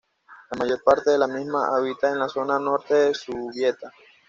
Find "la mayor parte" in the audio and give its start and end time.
0.49-1.11